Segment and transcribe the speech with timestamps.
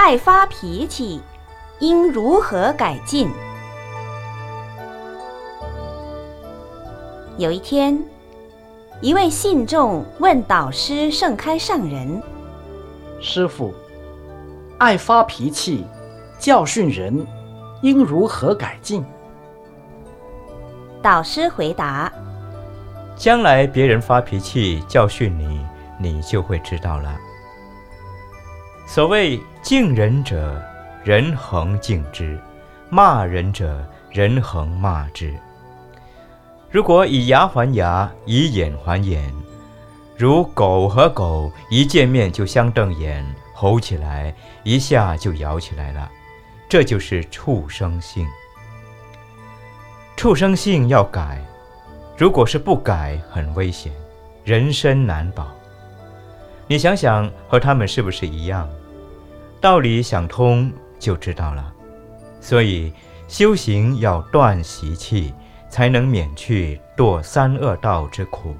[0.00, 1.20] 爱发脾气，
[1.80, 3.28] 应如何改进？
[7.36, 8.00] 有一天，
[9.00, 12.22] 一位信众问导师盛开上人
[13.20, 13.74] ：“师傅，
[14.78, 15.84] 爱发脾气，
[16.38, 17.26] 教训人，
[17.82, 19.04] 应如何改进？”
[21.02, 22.10] 导师回答
[23.18, 25.60] ：“将来别人发脾气教训你，
[25.98, 27.16] 你就会知道了。
[28.88, 30.58] 所谓敬人者，
[31.04, 32.38] 人恒敬之；
[32.88, 35.34] 骂人者，人恒骂之。
[36.70, 39.30] 如果以牙还牙，以眼还眼，
[40.16, 46.10] 如狗和狗一见面就相瞪眼，吼起来，一下就咬起来了，
[46.66, 48.26] 这就是畜生性。”
[50.16, 51.44] 畜生性要改，
[52.16, 53.92] 如果是不改，很危险，
[54.44, 55.46] 人身难保。
[56.68, 58.68] 你想想，和他们是不是一样？
[59.58, 61.72] 道理想通就知道了。
[62.40, 62.92] 所以
[63.26, 65.32] 修行要断习气，
[65.70, 68.54] 才能免去堕三恶道之苦。